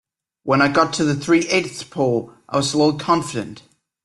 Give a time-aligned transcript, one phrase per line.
[0.41, 3.61] When I got to the three-eighths pole I was a little confident.